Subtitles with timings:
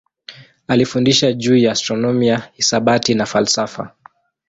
[0.67, 3.91] Alifundisha juu ya astronomia, hisabati na falsafa.